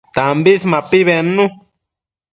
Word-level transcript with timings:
Tambis 0.15 0.61
mapi 0.71 0.99
bednu 1.07 1.45